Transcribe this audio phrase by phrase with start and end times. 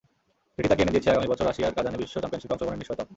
[0.55, 3.07] যেটি তাঁকে এনে দিয়েছে আগামী বছর রাশিয়ার কাজানে বিশ্ব চ্যাম্পিয়নশিপে অংশগ্রহণের নিশ্চয়তাও।